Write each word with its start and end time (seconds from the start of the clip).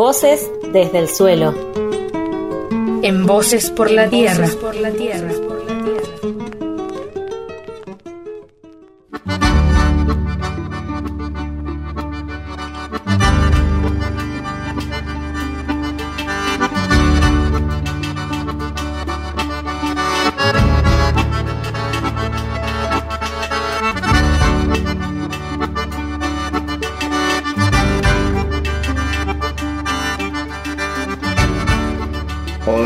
Voces 0.00 0.50
desde 0.72 0.98
el 0.98 1.10
suelo. 1.10 1.54
En 3.02 3.26
Voces 3.26 3.70
por 3.70 3.90
la 3.90 4.08
Tierra. 4.08 4.48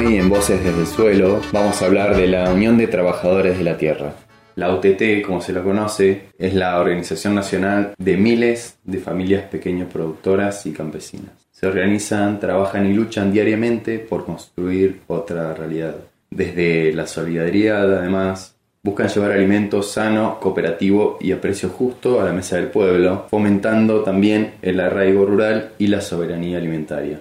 Hoy 0.05 0.19
en 0.19 0.29
Voces 0.29 0.63
desde 0.63 0.81
el 0.81 0.87
Suelo 0.87 1.41
vamos 1.51 1.81
a 1.81 1.87
hablar 1.87 2.15
de 2.15 2.27
la 2.27 2.53
Unión 2.53 2.77
de 2.77 2.89
Trabajadores 2.89 3.57
de 3.57 3.65
la 3.65 3.79
Tierra. 3.79 4.13
La 4.55 4.75
UTT, 4.75 5.23
como 5.25 5.41
se 5.41 5.55
la 5.55 5.63
conoce, 5.63 6.27
es 6.39 6.53
la 6.53 6.79
organización 6.79 7.35
nacional 7.35 7.95
de 7.97 8.19
miles 8.19 8.77
de 8.85 8.99
familias 8.99 9.45
pequeñas 9.45 9.89
productoras 9.91 10.67
y 10.67 10.73
campesinas. 10.73 11.31
Se 11.53 11.67
organizan, 11.67 12.39
trabajan 12.39 12.85
y 12.85 12.93
luchan 12.93 13.33
diariamente 13.33 13.99
por 13.99 14.27
construir 14.27 15.01
otra 15.07 15.55
realidad. 15.55 15.97
Desde 16.29 16.93
la 16.93 17.07
solidaridad, 17.07 17.97
además, 17.97 18.57
buscan 18.83 19.09
llevar 19.09 19.33
alimentos 19.33 19.93
sano, 19.93 20.39
cooperativo 20.39 21.17
y 21.19 21.33
a 21.33 21.41
precio 21.41 21.71
justo 21.71 22.21
a 22.21 22.25
la 22.25 22.33
mesa 22.33 22.57
del 22.57 22.67
pueblo, 22.67 23.27
fomentando 23.31 24.03
también 24.03 24.53
el 24.61 24.81
arraigo 24.81 25.25
rural 25.25 25.71
y 25.79 25.87
la 25.87 26.03
soberanía 26.03 26.59
alimentaria. 26.59 27.21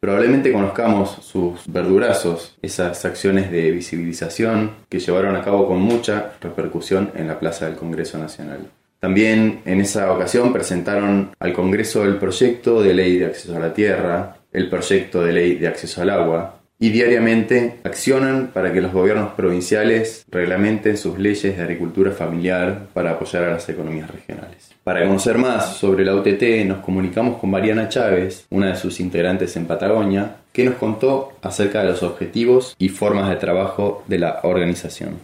Probablemente 0.00 0.52
conozcamos 0.52 1.10
sus 1.22 1.66
verdurazos, 1.66 2.56
esas 2.62 3.04
acciones 3.04 3.50
de 3.50 3.70
visibilización 3.70 4.72
que 4.88 4.98
llevaron 4.98 5.36
a 5.36 5.42
cabo 5.42 5.66
con 5.66 5.80
mucha 5.80 6.34
repercusión 6.40 7.10
en 7.16 7.28
la 7.28 7.38
Plaza 7.38 7.66
del 7.66 7.76
Congreso 7.76 8.18
Nacional. 8.18 8.70
También 9.00 9.60
en 9.64 9.80
esa 9.80 10.12
ocasión 10.12 10.52
presentaron 10.52 11.30
al 11.38 11.52
Congreso 11.52 12.04
el 12.04 12.16
proyecto 12.16 12.82
de 12.82 12.94
ley 12.94 13.18
de 13.18 13.26
acceso 13.26 13.56
a 13.56 13.60
la 13.60 13.72
tierra, 13.72 14.36
el 14.52 14.68
proyecto 14.68 15.22
de 15.22 15.32
ley 15.32 15.54
de 15.56 15.68
acceso 15.68 16.02
al 16.02 16.10
agua, 16.10 16.55
y 16.78 16.90
diariamente 16.90 17.78
accionan 17.84 18.50
para 18.52 18.72
que 18.72 18.80
los 18.80 18.92
gobiernos 18.92 19.32
provinciales 19.32 20.24
reglamenten 20.30 20.96
sus 20.96 21.18
leyes 21.18 21.56
de 21.56 21.62
agricultura 21.62 22.12
familiar 22.12 22.86
para 22.92 23.12
apoyar 23.12 23.44
a 23.44 23.52
las 23.52 23.68
economías 23.68 24.10
regionales. 24.10 24.70
Para 24.84 25.04
conocer 25.06 25.38
más 25.38 25.76
sobre 25.76 26.04
la 26.04 26.14
UTT 26.14 26.64
nos 26.66 26.78
comunicamos 26.78 27.38
con 27.38 27.50
Mariana 27.50 27.88
Chávez, 27.88 28.46
una 28.50 28.68
de 28.68 28.76
sus 28.76 29.00
integrantes 29.00 29.56
en 29.56 29.66
Patagonia, 29.66 30.36
que 30.52 30.64
nos 30.64 30.76
contó 30.76 31.32
acerca 31.42 31.82
de 31.82 31.88
los 31.88 32.02
objetivos 32.02 32.76
y 32.78 32.88
formas 32.88 33.28
de 33.28 33.36
trabajo 33.36 34.04
de 34.06 34.18
la 34.18 34.40
organización. 34.42 35.18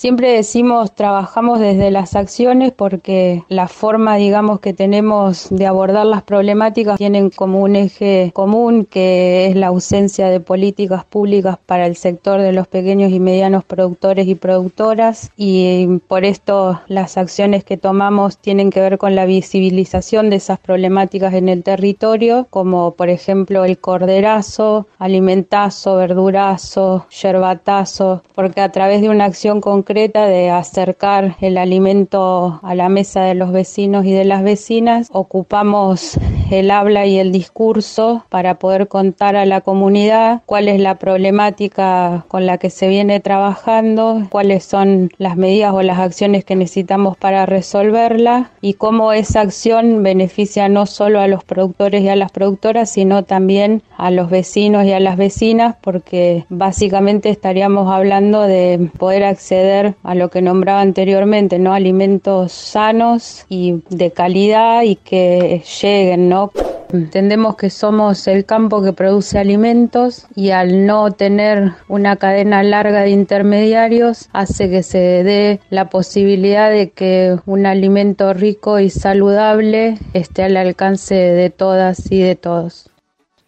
Siempre 0.00 0.32
decimos 0.32 0.94
trabajamos 0.94 1.60
desde 1.60 1.90
las 1.90 2.16
acciones 2.16 2.72
porque 2.72 3.44
la 3.50 3.68
forma, 3.68 4.16
digamos, 4.16 4.58
que 4.58 4.72
tenemos 4.72 5.48
de 5.50 5.66
abordar 5.66 6.06
las 6.06 6.22
problemáticas 6.22 6.96
tienen 6.96 7.28
como 7.28 7.60
un 7.60 7.76
eje 7.76 8.30
común 8.32 8.86
que 8.86 9.48
es 9.48 9.56
la 9.56 9.66
ausencia 9.66 10.30
de 10.30 10.40
políticas 10.40 11.04
públicas 11.04 11.58
para 11.66 11.84
el 11.86 11.96
sector 11.96 12.40
de 12.40 12.52
los 12.52 12.66
pequeños 12.66 13.12
y 13.12 13.20
medianos 13.20 13.62
productores 13.62 14.26
y 14.26 14.36
productoras. 14.36 15.32
Y 15.36 15.98
por 16.08 16.24
esto 16.24 16.80
las 16.88 17.18
acciones 17.18 17.62
que 17.62 17.76
tomamos 17.76 18.38
tienen 18.38 18.70
que 18.70 18.80
ver 18.80 18.96
con 18.96 19.14
la 19.14 19.26
visibilización 19.26 20.30
de 20.30 20.36
esas 20.36 20.58
problemáticas 20.60 21.34
en 21.34 21.50
el 21.50 21.62
territorio, 21.62 22.46
como 22.48 22.92
por 22.92 23.10
ejemplo 23.10 23.66
el 23.66 23.76
corderazo, 23.76 24.86
alimentazo, 24.98 25.96
verdurazo, 25.96 27.04
yerbatazo, 27.10 28.22
porque 28.34 28.62
a 28.62 28.72
través 28.72 29.02
de 29.02 29.10
una 29.10 29.26
acción 29.26 29.60
concreta 29.60 29.89
de 29.92 30.50
acercar 30.50 31.36
el 31.40 31.58
alimento 31.58 32.60
a 32.62 32.76
la 32.76 32.88
mesa 32.88 33.22
de 33.22 33.34
los 33.34 33.50
vecinos 33.50 34.04
y 34.04 34.12
de 34.12 34.24
las 34.24 34.44
vecinas. 34.44 35.08
Ocupamos 35.10 36.16
el 36.52 36.70
habla 36.70 37.06
y 37.06 37.18
el 37.18 37.32
discurso 37.32 38.24
para 38.28 38.54
poder 38.54 38.86
contar 38.86 39.34
a 39.34 39.46
la 39.46 39.60
comunidad 39.62 40.42
cuál 40.46 40.68
es 40.68 40.80
la 40.80 40.96
problemática 40.96 42.24
con 42.28 42.46
la 42.46 42.58
que 42.58 42.70
se 42.70 42.86
viene 42.86 43.18
trabajando, 43.18 44.28
cuáles 44.30 44.64
son 44.64 45.10
las 45.18 45.36
medidas 45.36 45.74
o 45.74 45.82
las 45.82 45.98
acciones 45.98 46.44
que 46.44 46.54
necesitamos 46.54 47.16
para 47.16 47.46
resolverla 47.46 48.50
y 48.60 48.74
cómo 48.74 49.12
esa 49.12 49.40
acción 49.40 50.04
beneficia 50.04 50.68
no 50.68 50.86
solo 50.86 51.20
a 51.20 51.26
los 51.26 51.42
productores 51.42 52.02
y 52.02 52.08
a 52.08 52.16
las 52.16 52.30
productoras, 52.30 52.90
sino 52.90 53.24
también 53.24 53.82
a 53.96 54.10
los 54.10 54.30
vecinos 54.30 54.84
y 54.84 54.92
a 54.92 55.00
las 55.00 55.16
vecinas, 55.16 55.76
porque 55.80 56.44
básicamente 56.48 57.28
estaríamos 57.28 57.90
hablando 57.90 58.42
de 58.42 58.90
poder 58.98 59.24
acceder 59.24 59.79
a 60.02 60.14
lo 60.14 60.30
que 60.30 60.42
nombraba 60.42 60.80
anteriormente, 60.80 61.58
¿no? 61.58 61.72
Alimentos 61.72 62.52
sanos 62.52 63.44
y 63.48 63.82
de 63.90 64.10
calidad 64.12 64.82
y 64.82 64.96
que 64.96 65.62
lleguen, 65.80 66.28
¿no? 66.28 66.52
Entendemos 66.92 67.56
que 67.56 67.70
somos 67.70 68.26
el 68.26 68.44
campo 68.44 68.82
que 68.82 68.92
produce 68.92 69.38
alimentos 69.38 70.26
y 70.34 70.50
al 70.50 70.86
no 70.86 71.12
tener 71.12 71.72
una 71.88 72.16
cadena 72.16 72.64
larga 72.64 73.02
de 73.02 73.10
intermediarios 73.10 74.28
hace 74.32 74.68
que 74.68 74.82
se 74.82 74.98
dé 74.98 75.60
la 75.70 75.88
posibilidad 75.88 76.68
de 76.68 76.90
que 76.90 77.36
un 77.46 77.66
alimento 77.66 78.32
rico 78.32 78.80
y 78.80 78.90
saludable 78.90 79.98
esté 80.14 80.42
al 80.42 80.56
alcance 80.56 81.14
de 81.14 81.50
todas 81.50 82.10
y 82.10 82.20
de 82.20 82.34
todos. 82.34 82.90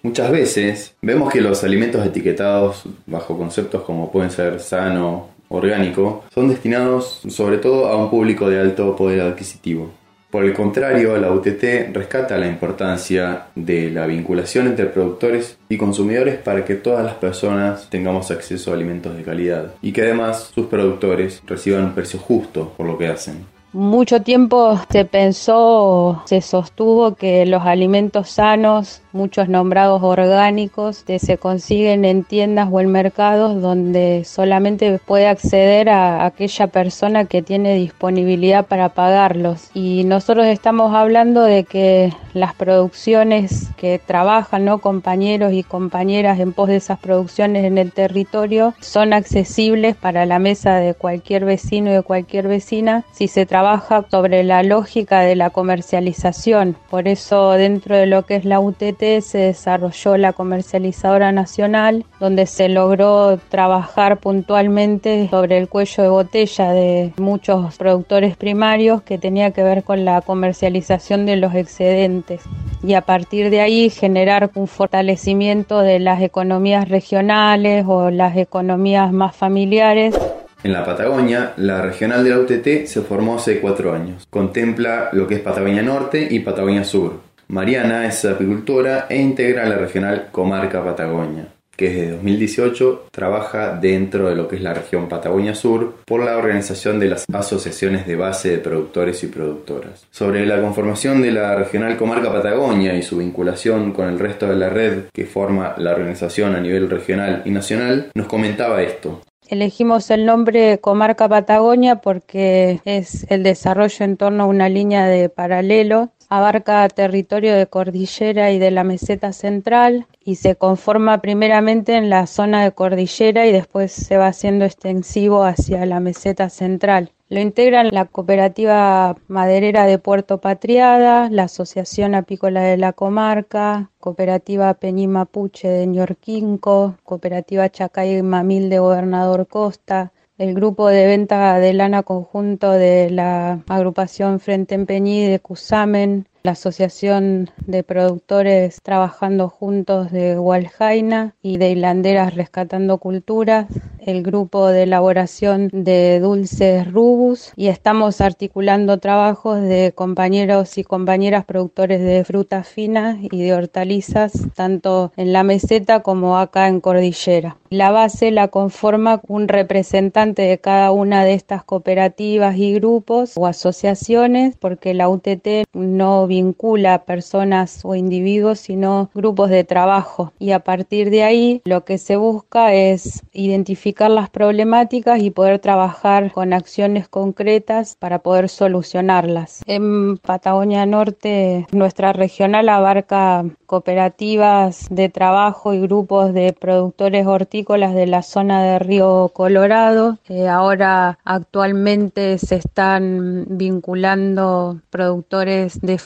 Muchas 0.04 0.30
veces 0.30 0.94
vemos 1.00 1.32
que 1.32 1.40
los 1.40 1.62
alimentos 1.64 2.04
etiquetados 2.04 2.84
bajo 3.06 3.36
conceptos 3.36 3.82
como 3.82 4.10
pueden 4.10 4.30
ser 4.30 4.60
sano, 4.60 5.28
orgánico, 5.52 6.24
son 6.34 6.48
destinados 6.48 7.22
sobre 7.28 7.58
todo 7.58 7.86
a 7.88 7.96
un 7.96 8.10
público 8.10 8.48
de 8.48 8.60
alto 8.60 8.96
poder 8.96 9.20
adquisitivo. 9.20 9.90
Por 10.32 10.46
el 10.46 10.54
contrario, 10.54 11.18
la 11.18 11.30
UTT 11.30 11.92
rescata 11.92 12.38
la 12.38 12.46
importancia 12.46 13.48
de 13.54 13.90
la 13.90 14.06
vinculación 14.06 14.66
entre 14.66 14.86
productores 14.86 15.58
y 15.68 15.76
consumidores 15.76 16.38
para 16.38 16.64
que 16.64 16.74
todas 16.74 17.04
las 17.04 17.16
personas 17.16 17.90
tengamos 17.90 18.30
acceso 18.30 18.70
a 18.70 18.74
alimentos 18.74 19.14
de 19.14 19.24
calidad 19.24 19.74
y 19.82 19.92
que 19.92 20.00
además 20.00 20.50
sus 20.54 20.68
productores 20.68 21.42
reciban 21.46 21.84
un 21.84 21.92
precio 21.92 22.18
justo 22.18 22.72
por 22.78 22.86
lo 22.86 22.96
que 22.96 23.08
hacen. 23.08 23.44
Mucho 23.74 24.20
tiempo 24.20 24.78
se 24.90 25.06
pensó, 25.06 26.22
se 26.26 26.42
sostuvo 26.42 27.14
que 27.14 27.46
los 27.46 27.64
alimentos 27.64 28.28
sanos, 28.28 29.00
muchos 29.12 29.48
nombrados 29.48 30.02
orgánicos, 30.02 31.04
se 31.06 31.38
consiguen 31.38 32.04
en 32.04 32.24
tiendas 32.24 32.68
o 32.70 32.80
en 32.80 32.92
mercados 32.92 33.62
donde 33.62 34.24
solamente 34.26 34.98
puede 34.98 35.26
acceder 35.26 35.88
a 35.88 36.26
aquella 36.26 36.66
persona 36.66 37.24
que 37.24 37.40
tiene 37.40 37.76
disponibilidad 37.76 38.66
para 38.66 38.90
pagarlos. 38.90 39.70
Y 39.72 40.04
nosotros 40.04 40.44
estamos 40.48 40.94
hablando 40.94 41.42
de 41.42 41.64
que 41.64 42.12
las 42.34 42.54
producciones 42.54 43.70
que 43.78 43.98
trabajan, 43.98 44.66
¿no? 44.66 44.78
compañeros 44.80 45.54
y 45.54 45.62
compañeras 45.62 46.40
en 46.40 46.52
pos 46.52 46.68
de 46.68 46.76
esas 46.76 46.98
producciones 46.98 47.64
en 47.64 47.78
el 47.78 47.90
territorio, 47.92 48.74
son 48.80 49.14
accesibles 49.14 49.96
para 49.96 50.26
la 50.26 50.38
mesa 50.38 50.76
de 50.76 50.92
cualquier 50.92 51.46
vecino 51.46 51.90
y 51.90 51.94
de 51.94 52.02
cualquier 52.02 52.48
vecina 52.48 53.04
si 53.12 53.28
se 53.28 53.46
trabaja 53.46 53.61
trabaja 53.62 54.04
sobre 54.10 54.42
la 54.42 54.64
lógica 54.64 55.20
de 55.20 55.36
la 55.36 55.50
comercialización. 55.50 56.74
Por 56.90 57.06
eso 57.06 57.52
dentro 57.52 57.96
de 57.96 58.06
lo 58.06 58.24
que 58.24 58.34
es 58.34 58.44
la 58.44 58.58
UTT 58.58 59.20
se 59.20 59.38
desarrolló 59.38 60.16
la 60.16 60.32
comercializadora 60.32 61.30
nacional, 61.30 62.04
donde 62.18 62.46
se 62.46 62.68
logró 62.68 63.38
trabajar 63.50 64.18
puntualmente 64.18 65.28
sobre 65.30 65.58
el 65.58 65.68
cuello 65.68 66.02
de 66.02 66.08
botella 66.08 66.72
de 66.72 67.12
muchos 67.18 67.76
productores 67.76 68.36
primarios 68.36 69.02
que 69.02 69.16
tenía 69.16 69.52
que 69.52 69.62
ver 69.62 69.84
con 69.84 70.04
la 70.04 70.22
comercialización 70.22 71.24
de 71.24 71.36
los 71.36 71.54
excedentes 71.54 72.42
y 72.82 72.94
a 72.94 73.02
partir 73.02 73.48
de 73.50 73.60
ahí 73.60 73.90
generar 73.90 74.50
un 74.56 74.66
fortalecimiento 74.66 75.82
de 75.82 76.00
las 76.00 76.20
economías 76.20 76.88
regionales 76.88 77.84
o 77.86 78.10
las 78.10 78.36
economías 78.36 79.12
más 79.12 79.36
familiares 79.36 80.18
en 80.64 80.72
la 80.72 80.84
Patagonia, 80.84 81.54
la 81.56 81.82
regional 81.82 82.22
de 82.22 82.30
la 82.30 82.38
UTT 82.38 82.86
se 82.86 83.02
formó 83.02 83.36
hace 83.36 83.60
cuatro 83.60 83.92
años. 83.92 84.26
Contempla 84.30 85.10
lo 85.12 85.26
que 85.26 85.36
es 85.36 85.40
Patagonia 85.40 85.82
Norte 85.82 86.26
y 86.30 86.40
Patagonia 86.40 86.84
Sur. 86.84 87.20
Mariana 87.48 88.06
es 88.06 88.24
apicultora 88.24 89.06
e 89.10 89.20
integra 89.20 89.66
la 89.66 89.76
regional 89.76 90.28
Comarca 90.32 90.82
Patagonia, 90.82 91.48
que 91.76 91.90
desde 91.90 92.10
2018 92.12 93.08
trabaja 93.10 93.76
dentro 93.78 94.28
de 94.28 94.36
lo 94.36 94.48
que 94.48 94.56
es 94.56 94.62
la 94.62 94.72
región 94.72 95.08
Patagonia 95.08 95.54
Sur 95.54 95.96
por 96.06 96.24
la 96.24 96.38
organización 96.38 96.98
de 96.98 97.08
las 97.08 97.26
asociaciones 97.30 98.06
de 98.06 98.16
base 98.16 98.50
de 98.50 98.58
productores 98.58 99.22
y 99.24 99.26
productoras. 99.26 100.06
Sobre 100.10 100.46
la 100.46 100.62
conformación 100.62 101.20
de 101.20 101.32
la 101.32 101.54
regional 101.56 101.96
Comarca 101.98 102.32
Patagonia 102.32 102.94
y 102.94 103.02
su 103.02 103.18
vinculación 103.18 103.92
con 103.92 104.08
el 104.08 104.18
resto 104.18 104.46
de 104.46 104.56
la 104.56 104.70
red 104.70 105.04
que 105.12 105.26
forma 105.26 105.74
la 105.76 105.92
organización 105.92 106.54
a 106.54 106.60
nivel 106.60 106.88
regional 106.88 107.42
y 107.44 107.50
nacional, 107.50 108.12
nos 108.14 108.28
comentaba 108.28 108.80
esto. 108.80 109.20
Elegimos 109.52 110.08
el 110.08 110.24
nombre 110.24 110.78
Comarca 110.80 111.28
Patagonia 111.28 111.96
porque 111.96 112.80
es 112.86 113.26
el 113.28 113.42
desarrollo 113.42 114.02
en 114.02 114.16
torno 114.16 114.44
a 114.44 114.46
una 114.46 114.70
línea 114.70 115.04
de 115.04 115.28
paralelo 115.28 116.10
abarca 116.34 116.88
territorio 116.88 117.54
de 117.54 117.66
cordillera 117.66 118.52
y 118.52 118.58
de 118.58 118.70
la 118.70 118.84
meseta 118.84 119.34
central 119.34 120.06
y 120.24 120.36
se 120.36 120.56
conforma 120.56 121.20
primeramente 121.20 121.94
en 121.94 122.08
la 122.08 122.26
zona 122.26 122.64
de 122.64 122.72
cordillera 122.72 123.46
y 123.46 123.52
después 123.52 123.92
se 123.92 124.16
va 124.16 124.28
haciendo 124.28 124.64
extensivo 124.64 125.44
hacia 125.44 125.84
la 125.84 126.00
meseta 126.00 126.48
central. 126.48 127.12
Lo 127.28 127.38
integran 127.38 127.88
la 127.92 128.06
Cooperativa 128.06 129.14
Maderera 129.28 129.84
de 129.84 129.98
Puerto 129.98 130.38
Patriada, 130.38 131.28
la 131.28 131.44
Asociación 131.44 132.14
Apícola 132.14 132.62
de 132.62 132.78
la 132.78 132.94
Comarca, 132.94 133.90
Cooperativa 134.00 134.72
Peñí 134.72 135.08
Mapuche 135.08 135.68
de 135.68 135.86
Ñorquinco, 135.86 136.96
Cooperativa 137.04 137.68
Chacay 137.68 138.22
Mamil 138.22 138.70
de 138.70 138.78
Gobernador 138.78 139.46
Costa, 139.48 140.12
el 140.42 140.54
grupo 140.54 140.88
de 140.88 141.06
venta 141.06 141.60
de 141.60 141.72
lana 141.72 142.02
conjunto 142.02 142.72
de 142.72 143.10
la 143.10 143.62
agrupación 143.68 144.40
Frente 144.40 144.74
en 144.74 144.86
Peñí 144.86 145.24
de 145.24 145.38
Cusamen, 145.38 146.26
la 146.42 146.52
Asociación 146.52 147.50
de 147.66 147.84
Productores 147.84 148.80
Trabajando 148.82 149.48
Juntos 149.48 150.10
de 150.10 150.38
Waljaina 150.38 151.34
y 151.40 151.58
de 151.58 151.70
Hilanderas 151.70 152.34
Rescatando 152.34 152.98
Culturas, 152.98 153.66
el 154.00 154.22
grupo 154.22 154.66
de 154.66 154.82
elaboración 154.82 155.68
de 155.72 156.18
dulces 156.18 156.90
Rubus 156.90 157.52
y 157.54 157.68
estamos 157.68 158.20
articulando 158.20 158.98
trabajos 158.98 159.60
de 159.60 159.92
compañeros 159.94 160.76
y 160.78 160.84
compañeras 160.84 161.44
productores 161.44 162.00
de 162.00 162.24
frutas 162.24 162.66
finas 162.66 163.18
y 163.20 163.42
de 163.42 163.54
hortalizas, 163.54 164.32
tanto 164.54 165.12
en 165.16 165.32
la 165.32 165.44
meseta 165.44 166.00
como 166.00 166.38
acá 166.38 166.66
en 166.66 166.80
Cordillera. 166.80 167.56
La 167.70 167.90
base 167.90 168.30
la 168.32 168.48
conforma 168.48 169.22
un 169.28 169.48
representante 169.48 170.42
de 170.42 170.58
cada 170.58 170.90
una 170.90 171.24
de 171.24 171.34
estas 171.34 171.64
cooperativas 171.64 172.56
y 172.56 172.74
grupos 172.74 173.32
o 173.36 173.46
asociaciones, 173.46 174.56
porque 174.56 174.92
la 174.92 175.08
UTT 175.08 175.64
no 175.72 176.26
vincula 176.32 177.04
personas 177.04 177.80
o 177.84 177.94
individuos, 177.94 178.58
sino 178.58 179.10
grupos 179.14 179.50
de 179.50 179.64
trabajo. 179.64 180.32
Y 180.38 180.52
a 180.52 180.60
partir 180.60 181.10
de 181.10 181.24
ahí 181.24 181.60
lo 181.66 181.84
que 181.84 181.98
se 181.98 182.16
busca 182.16 182.72
es 182.72 183.22
identificar 183.32 184.10
las 184.10 184.30
problemáticas 184.30 185.20
y 185.20 185.30
poder 185.30 185.58
trabajar 185.58 186.32
con 186.32 186.54
acciones 186.54 187.06
concretas 187.06 187.96
para 187.98 188.20
poder 188.20 188.48
solucionarlas. 188.48 189.62
En 189.66 190.16
Patagonia 190.16 190.86
Norte, 190.86 191.66
nuestra 191.72 192.14
regional 192.14 192.68
abarca 192.70 193.44
cooperativas 193.66 194.86
de 194.90 195.08
trabajo 195.08 195.74
y 195.74 195.80
grupos 195.80 196.32
de 196.32 196.52
productores 196.52 197.26
hortícolas 197.26 197.94
de 197.94 198.06
la 198.06 198.22
zona 198.22 198.62
de 198.62 198.78
Río 198.78 199.30
Colorado. 199.32 200.18
ahora 200.50 201.18
actualmente 201.24 202.38
se 202.38 202.56
están 202.56 203.46
vinculando 203.48 204.80
productores 204.90 205.80
de 205.80 205.98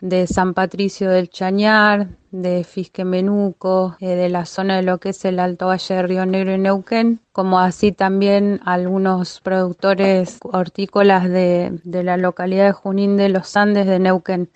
de 0.00 0.26
San 0.26 0.52
Patricio 0.52 1.10
del 1.10 1.30
Chañar, 1.30 2.08
de 2.30 2.64
Fisquemenuco, 2.64 3.96
eh, 3.98 4.08
de 4.08 4.28
la 4.28 4.44
zona 4.44 4.76
de 4.76 4.82
lo 4.82 4.98
que 4.98 5.10
es 5.10 5.24
el 5.24 5.40
Alto 5.40 5.68
Valle 5.68 5.94
de 5.94 6.02
Río 6.02 6.26
Negro 6.26 6.54
y 6.54 6.58
Neuquén, 6.58 7.20
como 7.32 7.58
así 7.58 7.92
también 7.92 8.60
algunos 8.66 9.40
productores 9.40 10.38
hortícolas 10.42 11.28
de, 11.30 11.72
de 11.84 12.02
la 12.02 12.18
localidad 12.18 12.66
de 12.66 12.72
Junín 12.72 13.16
de 13.16 13.30
los 13.30 13.56
Andes 13.56 13.86
de 13.86 13.98
Neuquén. 13.98 14.50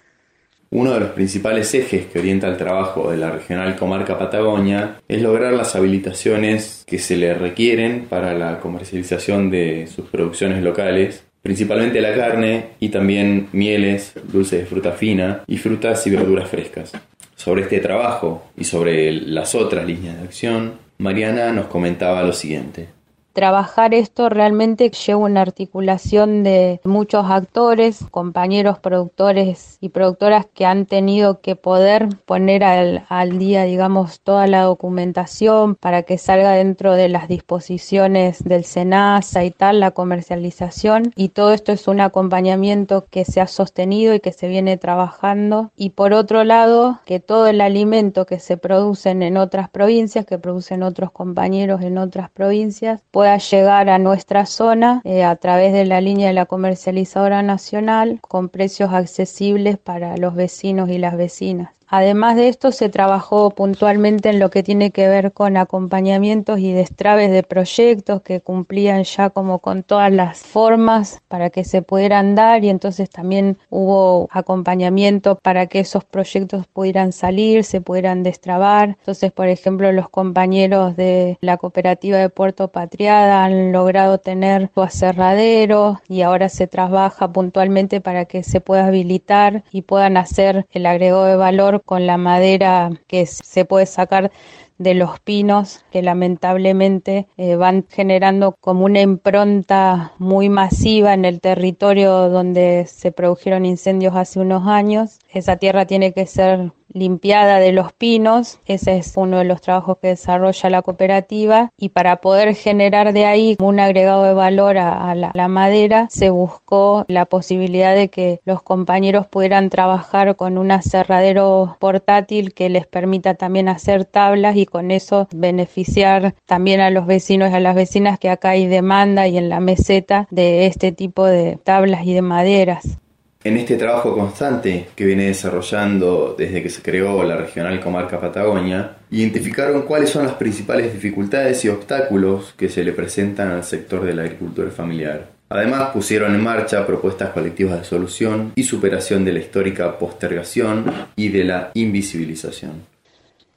Uno 0.71 0.93
de 0.93 1.01
los 1.01 1.11
principales 1.11 1.75
ejes 1.75 2.07
que 2.07 2.19
orienta 2.19 2.49
el 2.49 2.57
trabajo 2.57 3.11
de 3.11 3.19
la 3.19 3.31
regional 3.31 3.77
comarca 3.77 4.19
Patagonia 4.19 4.97
es 5.07 5.21
lograr 5.21 5.53
las 5.53 5.77
habilitaciones 5.77 6.83
que 6.87 6.99
se 6.99 7.17
le 7.17 7.35
requieren 7.35 8.07
para 8.09 8.33
la 8.33 8.59
comercialización 8.59 9.51
de 9.51 9.87
sus 9.87 10.07
producciones 10.07 10.63
locales, 10.63 11.25
principalmente 11.43 12.01
la 12.01 12.15
carne 12.15 12.71
y 12.81 12.89
también 12.89 13.49
mieles, 13.53 14.15
dulces 14.33 14.61
de 14.61 14.67
fruta 14.67 14.93
fina 14.93 15.43
y 15.47 15.59
frutas 15.59 16.07
y 16.07 16.11
verduras 16.11 16.49
frescas. 16.49 16.93
Sobre 17.37 17.63
este 17.63 17.81
trabajo 17.81 18.45
y 18.57 18.65
sobre 18.65 19.13
las 19.13 19.55
otras 19.55 19.87
líneas 19.87 20.17
de 20.19 20.25
acción, 20.25 20.75
Mariana 20.99 21.53
nos 21.53 21.67
comentaba 21.67 22.23
lo 22.23 22.33
siguiente 22.33 23.02
trabajar 23.33 23.95
esto 23.95 24.29
realmente 24.29 24.91
lleva 24.91 25.21
una 25.21 25.41
articulación 25.41 26.43
de 26.43 26.81
muchos 26.85 27.27
actores, 27.29 28.05
compañeros 28.11 28.79
productores 28.79 29.79
y 29.81 29.89
productoras 29.89 30.47
que 30.47 30.67
han 30.67 30.87
tenido 30.87 31.41
que 31.41 31.57
poder 31.57 32.09
poner 32.27 32.65
al, 32.65 33.05
al, 33.09 33.39
día, 33.39 33.65
digamos, 33.65 34.21
toda 34.21 34.47
la 34.47 34.63
documentación 34.63 35.75
para 35.75 36.03
que 36.03 36.19
salga 36.19 36.53
dentro 36.53 36.95
de 36.95 37.09
las 37.09 37.29
disposiciones 37.29 38.43
del 38.45 38.65
SENASA 38.65 39.45
y 39.45 39.51
tal, 39.51 39.81
la 39.81 39.93
comercialización. 39.93 41.13
Y 41.17 41.31
todo 41.31 41.53
esto 41.53 41.73
es 41.73 41.89
un 41.89 42.01
acompañamiento 42.01 43.05
que 43.11 43.25
se 43.25 43.41
ha 43.41 43.47
sostenido 43.47 44.15
y 44.15 44.21
que 44.21 44.33
se 44.33 44.49
viene 44.49 44.77
trabajando. 44.77 45.71
Y 45.77 45.91
por 45.91 46.13
otro 46.13 46.45
lado, 46.45 47.01
que 47.05 47.21
todo 47.21 47.47
el 47.47 47.61
alimento 47.61 48.27
que 48.27 48.39
se 48.39 48.57
producen 48.57 49.23
en 49.23 49.37
otras 49.37 49.69
provincias, 49.69 50.27
que 50.27 50.39
producen 50.39 50.83
otros 50.83 51.11
compañeros 51.11 51.83
en 51.83 51.99
otras 51.99 52.31
provincias, 52.31 53.03
pueda 53.23 53.39
llegar 53.39 53.89
a 53.89 54.01
nuestra 54.01 54.47
zona 54.47 55.01
eh, 55.05 55.23
a 55.23 55.37
través 55.37 55.73
de 55.73 55.85
la 55.85 56.01
línea 56.01 56.27
de 56.27 56.33
la 56.33 56.47
comercializadora 56.47 57.41
nacional 57.41 58.19
con 58.21 58.49
precios 58.49 58.93
accesibles 58.93 59.79
para 59.79 60.17
los 60.17 60.35
vecinos 60.35 60.89
y 60.89 60.99
las 60.99 61.17
vecinas. 61.17 61.71
Además 61.95 62.37
de 62.37 62.49
esto, 62.49 62.73
se 62.73 62.89
trabajó 62.89 63.51
puntualmente 63.51 64.31
en 64.31 64.39
lo 64.39 64.49
que 64.49 64.63
tiene 64.63 64.93
que 64.93 65.09
ver 65.09 65.31
con 65.33 65.59
acompañamientos 65.59 66.59
y 66.59 66.73
destraves 66.73 67.31
de 67.31 67.43
proyectos 67.43 68.23
que 68.23 68.41
cumplían 68.41 69.05
ya 69.05 69.29
como 69.29 69.59
con 69.59 69.83
todas 69.83 70.11
las 70.11 70.39
formas 70.39 71.21
para 71.29 71.51
que 71.51 71.65
se 71.65 71.83
pudieran 71.83 72.35
dar 72.35 72.65
y 72.65 72.71
entonces 72.71 73.11
también 73.11 73.59
hubo 73.69 74.27
acompañamiento 74.31 75.35
para 75.35 75.67
que 75.67 75.81
esos 75.81 76.03
proyectos 76.03 76.67
pudieran 76.67 77.13
salir, 77.13 77.63
se 77.63 77.83
pudieran 77.83 78.23
destrabar. 78.23 78.97
Entonces, 79.01 79.31
por 79.31 79.49
ejemplo, 79.49 79.93
los 79.93 80.09
compañeros 80.09 80.97
de 80.97 81.37
la 81.43 81.59
cooperativa 81.59 82.17
de 82.17 82.31
Puerto 82.31 82.69
Patriada 82.69 83.45
han 83.45 83.71
logrado 83.71 84.17
tener 84.17 84.71
su 84.73 84.81
aserradero 84.81 86.01
y 86.09 86.23
ahora 86.23 86.49
se 86.49 86.67
trabaja 86.67 87.31
puntualmente 87.33 88.01
para 88.01 88.25
que 88.25 88.45
se 88.45 88.63
pueda 88.63 88.87
habilitar 88.87 89.63
y 89.73 89.83
puedan 89.83 90.17
hacer 90.17 90.65
el 90.71 90.87
agregado 90.87 91.27
de 91.27 91.37
valor 91.37 91.82
con 91.85 92.07
la 92.07 92.17
madera 92.17 92.91
que 93.07 93.27
se 93.27 93.65
puede 93.65 93.87
sacar 93.87 94.31
de 94.79 94.95
los 94.95 95.21
pinos 95.21 95.85
que 95.91 96.03
lamentablemente 96.03 97.29
eh, 97.37 97.57
van 97.57 97.87
generando 97.89 98.57
como 98.61 98.85
una 98.85 99.01
impronta 99.01 100.13
muy 100.19 100.49
masiva 100.49 101.15
en 101.15 101.25
el 101.25 101.41
territorio 101.41 102.29
donde 102.29 102.87
se 102.87 103.13
produjeron 103.13 103.65
incendios 103.65 104.17
hace 104.17 104.41
unos 104.41 104.67
años. 104.67 105.19
Esa 105.33 105.57
tierra 105.57 105.87
tiene 105.87 106.13
que 106.13 106.27
ser 106.27 106.73
limpiada 106.93 107.59
de 107.59 107.73
los 107.73 107.93
pinos, 107.93 108.59
ese 108.67 108.99
es 108.99 109.13
uno 109.17 109.39
de 109.39 109.45
los 109.45 109.61
trabajos 109.61 109.99
que 109.99 110.09
desarrolla 110.09 110.71
la 110.71 110.83
cooperativa 110.83 111.71
y 111.77 111.91
para 111.91 112.17
poder 112.17 112.55
generar 112.55 113.13
de 113.13 113.27
ahí 113.27 113.57
un 113.61 113.81
agregado 113.81 114.25
de 114.25 114.35
valor 114.35 114.79
a, 114.79 115.15
la, 115.15 115.31
la, 115.35 115.49
madera 115.49 116.07
se 116.11 116.31
buscó 116.31 117.05
la 117.09 117.27
posibilidad 117.27 117.95
de 117.95 118.09
que 118.09 118.41
los 118.45 118.63
compañeros 118.63 119.27
pudieran 119.27 119.71
trabajar 119.71 120.37
con 120.37 120.59
un 120.59 120.71
aserradero 120.71 121.77
portátil 121.79 122.55
que 122.55 122.69
les 122.69 122.87
permita 122.87 123.35
también 123.35 123.69
hacer 123.69 124.05
tablas 124.05 124.57
y 124.57 124.67
con 124.67 124.91
eso 124.91 125.29
beneficiar 125.35 126.35
también 126.47 126.81
a 126.81 126.91
los 126.91 127.07
vecinos 127.07 127.51
y 127.51 127.55
a 127.55 127.61
las 127.61 127.75
vecinas 127.75 128.19
que 128.19 128.31
acá 128.31 128.51
hay 128.51 128.67
demanda 128.67 129.29
y 129.29 129.39
en 129.39 129.49
la 129.49 129.61
meseta 129.61 130.27
de 130.31 130.67
este 130.67 130.93
tipo 130.93 131.27
de 131.27 131.59
tablas 131.63 132.07
y 132.07 132.15
de 132.15 132.23
maderas. 132.23 133.02
En 133.45 133.57
este 133.57 133.77
trabajo 133.77 134.15
constante 134.15 134.87
que 134.95 135.05
viene 135.05 135.27
desarrollando 135.27 136.37
desde 136.39 136.63
que 136.63 136.71
se 136.71 136.81
creó 136.81 137.25
la 137.25 137.35
regional 137.35 137.81
comarca 137.81 138.21
Patagonia, 138.21 138.99
identificaron 139.11 139.83
cuáles 139.83 140.11
son 140.11 140.25
las 140.25 140.35
principales 140.35 140.93
dificultades 140.93 141.65
y 141.65 141.69
obstáculos 141.69 142.55
que 142.57 142.69
se 142.69 142.85
le 142.85 142.93
presentan 142.93 143.51
al 143.51 143.65
sector 143.65 144.05
de 144.05 144.15
la 144.15 144.23
agricultura 144.23 144.71
familiar. 144.71 145.27
Además, 145.49 145.91
pusieron 145.93 146.37
en 146.37 146.41
marcha 146.41 146.87
propuestas 146.87 147.31
colectivas 147.31 147.81
de 147.81 147.85
solución 147.85 148.53
y 148.55 148.63
superación 148.63 149.25
de 149.25 149.33
la 149.33 149.41
histórica 149.41 149.99
postergación 149.99 150.85
y 151.17 151.31
de 151.31 151.43
la 151.43 151.73
invisibilización. 151.75 152.93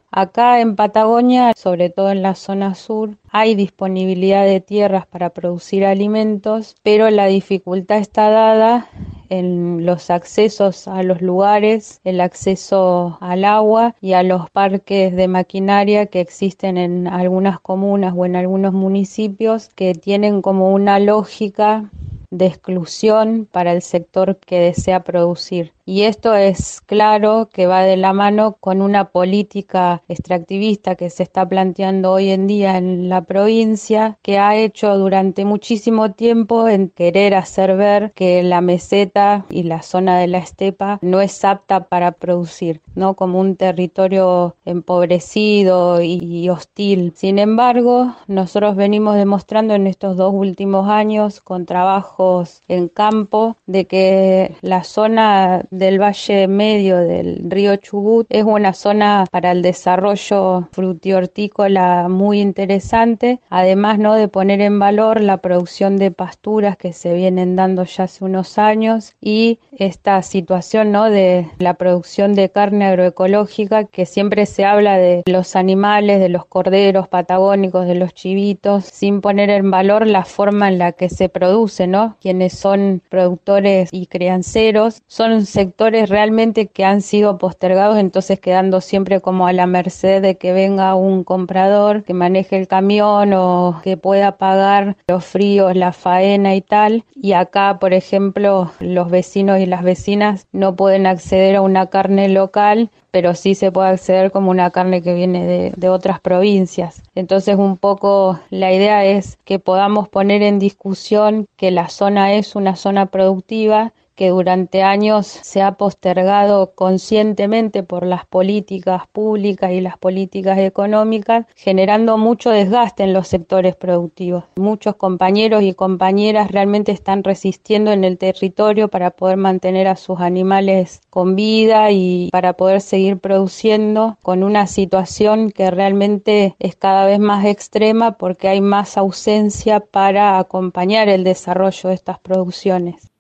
Acá 0.10 0.62
en 0.62 0.76
Patagonia, 0.76 1.54
sobre 1.56 1.92
todo 1.92 2.10
en 2.10 2.24
la 2.24 2.34
zona 2.34 2.74
sur, 2.74 3.18
hay 3.30 3.54
disponibilidad 3.54 4.46
de 4.46 4.62
tierras 4.62 5.06
para 5.06 5.30
producir 5.30 5.86
alimentos, 5.86 6.76
pero 6.82 7.12
la 7.12 7.28
dificultad 7.28 8.00
está 8.00 8.30
dada 8.30 8.90
en 9.30 9.86
los 9.86 10.10
accesos 10.10 10.88
a 10.88 11.04
los 11.04 11.22
lugares, 11.22 12.00
el 12.04 12.22
acceso 12.22 13.18
al 13.22 13.46
agua 13.46 13.96
y 14.02 14.14
a 14.14 14.24
los 14.24 14.50
parques 14.50 15.16
de 15.16 15.28
maquinaria 15.28 16.08
que 16.08 16.22
existen 16.22 16.78
en 16.78 17.08
algunas 17.08 17.60
comunas 17.60 18.14
o 18.16 18.26
en 18.26 18.36
algunos 18.36 18.74
municipios 18.74 19.70
que 19.76 19.94
tienen 19.94 20.42
como 20.42 20.74
una 20.74 21.00
lógica 21.00 21.90
de 22.32 22.48
exclusión 22.48 23.48
para 23.52 23.72
el 23.72 23.82
sector 23.82 24.38
que 24.38 24.60
desea 24.60 25.04
producir. 25.04 25.75
Y 25.88 26.02
esto 26.02 26.34
es 26.34 26.82
claro 26.82 27.48
que 27.54 27.68
va 27.68 27.84
de 27.84 27.96
la 27.96 28.12
mano 28.12 28.58
con 28.60 28.82
una 28.82 29.10
política 29.10 30.02
extractivista 30.08 30.96
que 30.96 31.12
se 31.12 31.22
está 31.22 31.48
planteando 31.48 32.12
hoy 32.12 32.32
en 32.32 32.48
día 32.48 32.78
en 32.78 33.08
la 33.08 33.22
provincia, 33.22 34.18
que 34.24 34.40
ha 34.40 34.56
hecho 34.56 34.98
durante 34.98 35.46
muchísimo 35.46 36.14
tiempo 36.14 36.68
en 36.68 36.90
querer 36.90 37.36
hacer 37.36 37.78
ver 37.78 38.12
que 38.16 38.42
la 38.42 38.62
meseta 38.62 39.46
y 39.52 39.62
la 39.62 39.84
zona 39.84 40.18
de 40.18 40.26
la 40.26 40.40
estepa 40.40 40.98
no 41.04 41.22
es 41.22 41.46
apta 41.46 41.84
para 41.84 42.14
producir, 42.14 42.82
¿no? 42.96 43.14
Como 43.14 43.40
un 43.40 43.56
territorio 43.56 44.56
empobrecido 44.66 46.02
y 46.02 46.50
hostil. 46.50 47.14
Sin 47.16 47.38
embargo, 47.38 48.16
nosotros 48.26 48.76
venimos 48.76 49.18
demostrando 49.18 49.76
en 49.76 49.86
estos 49.86 50.18
dos 50.18 50.34
últimos 50.34 50.90
años 50.90 51.42
con 51.42 51.68
trabajos 51.68 52.64
en 52.68 52.88
campo 52.88 53.56
de 53.68 53.86
que 53.86 54.56
la 54.62 54.84
zona 54.84 55.62
del 55.78 56.02
valle 56.02 56.48
medio 56.48 56.98
del 56.98 57.50
río 57.50 57.76
Chubut 57.76 58.28
es 58.30 58.44
una 58.44 58.74
zona 58.74 59.26
para 59.32 59.52
el 59.52 59.62
desarrollo 59.62 60.68
frutihortícola 60.72 62.08
muy 62.10 62.42
interesante, 62.42 63.40
además 63.50 64.00
no 64.00 64.16
de 64.16 64.28
poner 64.28 64.62
en 64.62 64.80
valor 64.80 65.22
la 65.22 65.38
producción 65.38 65.98
de 65.98 66.12
pasturas 66.12 66.78
que 66.78 66.94
se 66.94 67.14
vienen 67.14 67.56
dando 67.56 67.84
ya 67.84 68.06
hace 68.06 68.24
unos 68.24 68.58
años 68.58 69.14
y 69.22 69.60
esta 69.72 70.22
situación 70.22 70.92
¿no? 70.92 71.10
de 71.10 71.48
la 71.60 71.76
producción 71.76 72.34
de 72.34 72.50
carne 72.50 72.86
agroecológica 72.86 73.86
que 73.86 74.06
siempre 74.06 74.46
se 74.46 74.66
habla 74.66 74.98
de 74.98 75.24
los 75.26 75.56
animales, 75.56 76.20
de 76.20 76.30
los 76.30 76.46
corderos 76.46 77.08
patagónicos, 77.08 77.86
de 77.86 77.96
los 77.96 78.14
chivitos, 78.14 78.86
sin 78.86 79.22
poner 79.22 79.50
en 79.50 79.72
valor 79.72 80.08
la 80.08 80.26
forma 80.26 80.68
en 80.68 80.78
la 80.78 80.92
que 80.92 81.10
se 81.10 81.30
produce, 81.30 81.88
¿no? 81.88 82.18
Quienes 82.22 82.54
son 82.54 83.02
productores 83.10 83.90
y 83.92 84.08
crianceros 84.08 85.02
son 85.08 85.46
realmente 85.78 86.68
que 86.68 86.84
han 86.86 87.02
sido 87.02 87.38
postergados, 87.38 87.98
entonces 87.98 88.40
quedando 88.40 88.82
siempre 88.82 89.22
como 89.22 89.48
a 89.48 89.54
la 89.54 89.68
merced 89.68 90.22
de 90.22 90.38
que 90.38 90.54
venga 90.54 90.96
un 90.96 91.24
comprador 91.24 92.04
que 92.04 92.14
maneje 92.14 92.58
el 92.58 92.68
camión 92.68 93.34
o 93.34 93.80
que 93.84 93.98
pueda 93.98 94.38
pagar 94.38 94.98
los 95.08 95.26
fríos, 95.26 95.76
la 95.76 95.94
faena 95.94 96.56
y 96.56 96.62
tal. 96.62 97.06
Y 97.14 97.34
acá, 97.34 97.78
por 97.80 97.94
ejemplo, 97.94 98.72
los 98.80 99.10
vecinos 99.10 99.60
y 99.60 99.66
las 99.66 99.84
vecinas 99.84 100.48
no 100.52 100.76
pueden 100.76 101.08
acceder 101.08 101.56
a 101.56 101.62
una 101.62 101.88
carne 101.88 102.30
local 102.30 102.90
pero 103.16 103.34
sí 103.34 103.56
se 103.56 103.72
puede 103.72 103.88
acceder 103.88 104.30
como 104.30 104.52
una 104.52 104.72
carne 104.72 105.02
que 105.02 105.14
viene 105.14 105.46
de, 105.48 105.72
de, 105.78 105.88
otras 105.88 106.20
provincias. 106.20 107.02
Entonces 107.16 107.56
un 107.56 107.78
poco 107.78 108.42
la 108.50 108.74
idea 108.74 109.06
es 109.06 109.38
que 109.46 109.58
podamos 109.58 110.10
poner 110.10 110.44
en 110.44 110.60
discusión 110.60 111.48
que 111.56 111.72
la 111.72 111.88
zona 111.88 112.34
es 112.34 112.58
una 112.58 112.76
zona 112.76 113.06
productiva 113.06 113.94
que 114.16 114.30
durante 114.30 114.82
años 114.82 115.28
se 115.28 115.62
ha 115.62 115.74
postergado 115.74 116.72
conscientemente 116.74 117.84
por 117.84 118.06
las 118.06 118.26
políticas 118.26 119.04
públicas 119.12 119.72
y 119.72 119.82
las 119.82 119.98
políticas 119.98 120.58
económicas, 120.58 121.46
generando 121.56 122.18
mucho 122.18 122.50
desgaste 122.50 123.04
en 123.04 123.14
los 123.14 123.28
sectores 123.28 123.76
productivos. 123.76 124.46
Muchos 124.56 124.96
compañeros 124.96 125.64
y 125.64 125.74
compañeras 125.74 126.52
realmente 126.52 126.92
están 126.92 127.24
resistiendo 127.24 127.92
en 127.92 128.04
el 128.04 128.18
territorio 128.18 128.88
para 128.88 129.12
poder 129.12 129.38
mantener 129.38 129.88
a 129.88 129.96
sus 129.96 130.22
animales 130.22 131.02
con 131.10 131.36
vida 131.36 131.92
y 131.92 132.30
para 132.32 132.54
poder 132.54 132.82
seguir 132.82 133.20
produciendo 133.20 134.18
con 134.22 134.44
una 134.44 134.68
situación 134.68 135.52
que 135.52 135.70
realmente 135.72 136.56
es 136.60 136.76
cada 136.76 137.06
vez 137.06 137.20
más 137.20 137.46
extrema 137.46 138.14
porque 138.14 138.48
hay 138.48 138.62
más 138.62 138.98
ausencia 138.98 139.80
para 139.80 140.40
acompañar 140.40 141.10
el 141.10 141.24
desarrollo 141.24 141.90
de 141.90 141.96
estas 141.96 142.20
producciones. 142.20 143.15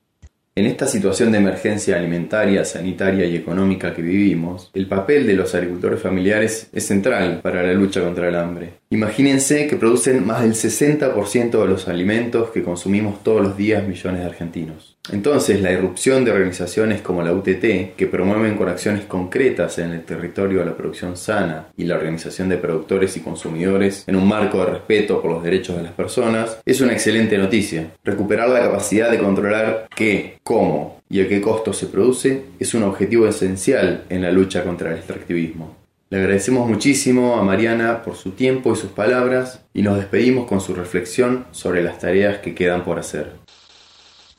En 0.57 0.65
esta 0.65 0.87
situación 0.87 1.33
de 1.33 1.39
emergencia 1.39 1.97
alimentaria, 1.97 2.63
sanitaria 2.63 3.25
y 3.25 3.35
económica 3.35 3.93
que 3.93 4.01
vivimos, 4.01 4.71
el 4.73 4.87
papel 4.87 5.27
de 5.27 5.33
los 5.33 5.53
agricultores 5.53 6.01
familiares 6.01 6.69
es 6.71 6.87
central 6.87 7.41
para 7.41 7.61
la 7.61 7.73
lucha 7.73 7.99
contra 7.99 8.29
el 8.29 8.35
hambre. 8.35 8.79
Imagínense 8.91 9.67
que 9.67 9.77
producen 9.77 10.25
más 10.25 10.43
del 10.43 10.53
60% 10.53 11.59
de 11.59 11.67
los 11.67 11.87
alimentos 11.87 12.51
que 12.51 12.61
consumimos 12.61 13.23
todos 13.23 13.41
los 13.41 13.57
días 13.57 13.87
millones 13.87 14.21
de 14.21 14.27
argentinos. 14.27 14.95
Entonces, 15.11 15.59
la 15.61 15.71
irrupción 15.71 16.23
de 16.23 16.31
organizaciones 16.31 17.01
como 17.01 17.23
la 17.23 17.33
UTT, 17.33 17.95
que 17.95 18.07
promueven 18.09 18.55
con 18.55 18.69
acciones 18.69 19.05
concretas 19.05 19.79
en 19.79 19.91
el 19.91 20.03
territorio 20.03 20.63
la 20.63 20.77
producción 20.77 21.17
sana 21.17 21.67
y 21.75 21.85
la 21.85 21.95
organización 21.95 22.47
de 22.49 22.57
productores 22.57 23.17
y 23.17 23.21
consumidores 23.21 24.03
en 24.07 24.15
un 24.15 24.27
marco 24.27 24.59
de 24.59 24.65
respeto 24.65 25.21
por 25.21 25.31
los 25.31 25.43
derechos 25.43 25.77
de 25.77 25.83
las 25.83 25.93
personas, 25.93 26.59
es 26.63 26.81
una 26.81 26.93
excelente 26.93 27.37
noticia. 27.37 27.91
Recuperar 28.03 28.49
la 28.49 28.61
capacidad 28.61 29.09
de 29.09 29.17
controlar 29.17 29.87
qué, 29.95 30.37
cómo 30.43 31.01
y 31.09 31.21
a 31.21 31.27
qué 31.27 31.41
costo 31.41 31.73
se 31.73 31.87
produce 31.87 32.43
es 32.59 32.73
un 32.73 32.83
objetivo 32.83 33.27
esencial 33.27 34.03
en 34.09 34.21
la 34.21 34.31
lucha 34.31 34.63
contra 34.63 34.91
el 34.91 34.97
extractivismo. 34.97 35.84
Le 36.11 36.19
agradecemos 36.19 36.69
muchísimo 36.69 37.35
a 37.35 37.43
Mariana 37.43 38.03
por 38.03 38.15
su 38.15 38.31
tiempo 38.31 38.73
y 38.73 38.75
sus 38.75 38.91
palabras 38.91 39.65
y 39.73 39.81
nos 39.81 39.97
despedimos 39.97 40.47
con 40.47 40.61
su 40.61 40.75
reflexión 40.75 41.45
sobre 41.49 41.81
las 41.81 41.97
tareas 41.97 42.37
que 42.39 42.53
quedan 42.53 42.83
por 42.83 42.99
hacer. 42.99 43.44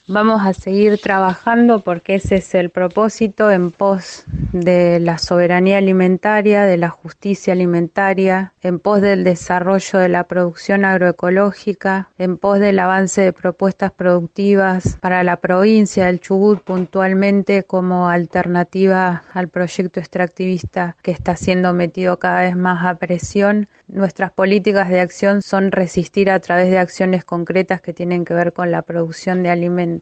Vamos 0.08 0.42
a 0.46 0.52
seguir 0.52 1.00
trabajando 1.00 1.80
porque 1.80 2.14
ese 2.14 2.36
es 2.36 2.54
el 2.54 2.70
propósito 2.70 3.50
en 3.50 3.72
pos 3.72 4.22
de 4.52 5.00
la 5.00 5.18
soberanía 5.18 5.78
alimentaria, 5.78 6.62
de 6.62 6.76
la 6.76 6.90
justicia 6.90 7.52
alimentaria, 7.52 8.52
en 8.62 8.78
pos 8.78 9.00
del 9.00 9.24
desarrollo 9.24 9.98
de 9.98 10.08
la 10.08 10.22
producción 10.28 10.84
agroecológica, 10.84 12.10
en 12.18 12.38
pos 12.38 12.60
del 12.60 12.78
avance 12.78 13.20
de 13.20 13.32
propuestas 13.32 13.90
productivas 13.90 14.96
para 15.00 15.24
la 15.24 15.38
provincia 15.38 16.06
del 16.06 16.20
Chubut 16.20 16.62
puntualmente 16.62 17.64
como 17.64 18.08
alternativa 18.08 19.24
al 19.34 19.48
proyecto 19.48 19.98
extractivista 19.98 20.96
que 21.02 21.10
está 21.10 21.34
siendo 21.34 21.72
metido 21.72 22.20
cada 22.20 22.42
vez 22.42 22.54
más 22.54 22.86
a 22.86 22.94
presión. 22.94 23.68
Nuestras 23.88 24.30
políticas 24.32 24.88
de 24.88 25.00
acción 25.00 25.42
son 25.42 25.72
resistir 25.72 26.30
a 26.30 26.38
través 26.38 26.70
de 26.70 26.78
acciones 26.78 27.24
concretas 27.24 27.80
que 27.80 27.92
tienen 27.92 28.24
que 28.24 28.34
ver 28.34 28.52
con 28.52 28.70
la 28.70 28.82
producción 28.82 29.42
de 29.42 29.50
alimentos 29.50 29.95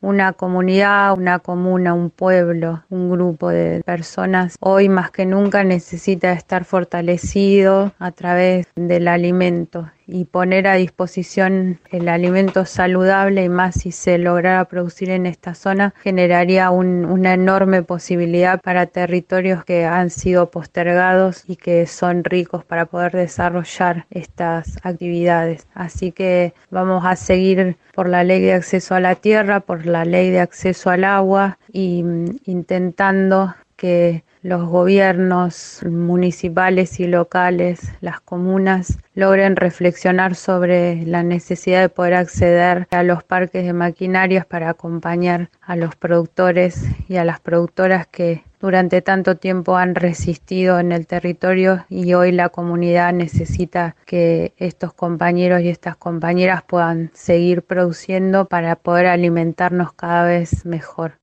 una 0.00 0.32
comunidad, 0.32 1.18
una 1.18 1.40
comuna, 1.40 1.94
un 1.94 2.10
pueblo, 2.10 2.84
un 2.88 3.10
grupo 3.10 3.48
de 3.48 3.82
personas 3.84 4.56
hoy 4.60 4.88
más 4.88 5.10
que 5.10 5.26
nunca 5.26 5.64
necesita 5.64 6.32
estar 6.32 6.64
fortalecido 6.64 7.92
a 7.98 8.12
través 8.12 8.66
del 8.76 9.08
alimento 9.08 9.90
y 10.08 10.24
poner 10.24 10.66
a 10.66 10.74
disposición 10.74 11.80
el 11.90 12.08
alimento 12.08 12.64
saludable 12.64 13.44
y 13.44 13.48
más 13.50 13.74
si 13.74 13.92
se 13.92 14.16
lograra 14.16 14.64
producir 14.64 15.10
en 15.10 15.26
esta 15.26 15.54
zona 15.54 15.94
generaría 16.02 16.70
una 16.70 17.34
enorme 17.34 17.82
posibilidad 17.82 18.60
para 18.60 18.86
territorios 18.86 19.64
que 19.64 19.84
han 19.84 20.08
sido 20.08 20.50
postergados 20.50 21.44
y 21.46 21.56
que 21.56 21.86
son 21.86 22.24
ricos 22.24 22.64
para 22.64 22.86
poder 22.86 23.12
desarrollar 23.12 24.06
estas 24.10 24.78
actividades. 24.82 25.66
Así 25.74 26.10
que 26.10 26.54
vamos 26.70 27.04
a 27.04 27.14
seguir 27.14 27.76
por 27.94 28.08
la 28.08 28.24
ley 28.24 28.40
de 28.40 28.54
acceso 28.54 28.94
a 28.94 29.00
la 29.00 29.14
tierra, 29.14 29.60
por 29.60 29.84
la 29.84 30.06
ley 30.06 30.30
de 30.30 30.40
acceso 30.40 30.88
al 30.88 31.04
agua 31.04 31.58
y 31.70 32.02
mm, 32.02 32.38
intentando 32.46 33.54
que 33.76 34.24
los 34.42 34.68
gobiernos 34.68 35.80
municipales 35.88 37.00
y 37.00 37.06
locales, 37.06 37.92
las 38.00 38.20
comunas, 38.20 38.98
logren 39.14 39.56
reflexionar 39.56 40.34
sobre 40.34 41.04
la 41.04 41.22
necesidad 41.22 41.80
de 41.80 41.88
poder 41.88 42.14
acceder 42.14 42.86
a 42.90 43.02
los 43.02 43.24
parques 43.24 43.64
de 43.64 43.72
maquinarias 43.72 44.46
para 44.46 44.70
acompañar 44.70 45.50
a 45.60 45.76
los 45.76 45.96
productores 45.96 46.84
y 47.08 47.16
a 47.16 47.24
las 47.24 47.40
productoras 47.40 48.06
que 48.06 48.44
durante 48.60 49.02
tanto 49.02 49.36
tiempo 49.36 49.76
han 49.76 49.94
resistido 49.94 50.80
en 50.80 50.92
el 50.92 51.06
territorio 51.06 51.84
y 51.88 52.14
hoy 52.14 52.32
la 52.32 52.48
comunidad 52.48 53.12
necesita 53.12 53.94
que 54.04 54.52
estos 54.56 54.92
compañeros 54.92 55.62
y 55.62 55.68
estas 55.68 55.96
compañeras 55.96 56.62
puedan 56.66 57.10
seguir 57.14 57.62
produciendo 57.62 58.46
para 58.46 58.76
poder 58.76 59.06
alimentarnos 59.06 59.92
cada 59.92 60.24
vez 60.24 60.64
mejor. 60.64 61.18